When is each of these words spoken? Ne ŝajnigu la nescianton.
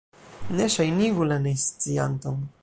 Ne 0.59 0.65
ŝajnigu 0.75 1.29
la 1.33 1.39
nescianton. 1.45 2.43